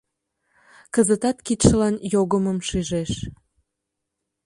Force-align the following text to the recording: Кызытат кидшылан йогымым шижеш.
Кызытат 0.93 1.37
кидшылан 1.45 1.95
йогымым 2.13 2.57
шижеш. 2.67 3.11